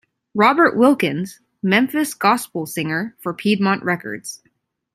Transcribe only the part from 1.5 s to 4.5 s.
Memphis Gospel Singer, for Piedmont Records.